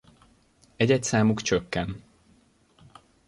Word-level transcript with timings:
Egyedszámuk 0.75 1.41
csökken. 1.41 2.03